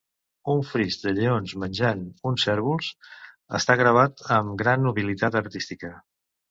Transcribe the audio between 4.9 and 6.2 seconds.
habilitat artística.